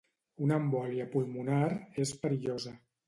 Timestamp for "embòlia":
0.61-1.05